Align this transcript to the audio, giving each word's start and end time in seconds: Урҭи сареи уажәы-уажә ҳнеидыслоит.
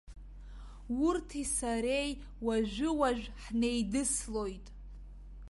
Урҭи 1.05 1.43
сареи 1.55 2.11
уажәы-уажә 2.45 3.27
ҳнеидыслоит. 3.41 4.65